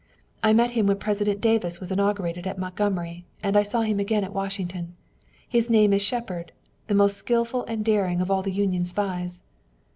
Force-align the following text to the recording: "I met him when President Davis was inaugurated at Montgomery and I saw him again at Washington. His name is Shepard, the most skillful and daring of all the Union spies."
"I 0.43 0.51
met 0.51 0.71
him 0.71 0.87
when 0.87 0.97
President 0.97 1.41
Davis 1.41 1.79
was 1.79 1.91
inaugurated 1.91 2.47
at 2.47 2.57
Montgomery 2.57 3.27
and 3.43 3.55
I 3.55 3.61
saw 3.61 3.81
him 3.81 3.99
again 3.99 4.23
at 4.23 4.33
Washington. 4.33 4.95
His 5.47 5.69
name 5.69 5.93
is 5.93 6.01
Shepard, 6.01 6.53
the 6.87 6.95
most 6.95 7.17
skillful 7.17 7.65
and 7.65 7.85
daring 7.85 8.19
of 8.19 8.31
all 8.31 8.41
the 8.41 8.49
Union 8.51 8.83
spies." 8.83 9.43